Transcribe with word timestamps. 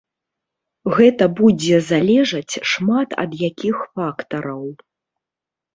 Гэта 0.99 1.27
будзе 1.41 1.75
залежаць 1.91 2.59
шмат 2.73 3.09
ад 3.27 3.31
якіх 3.49 3.77
фактараў. 3.93 4.63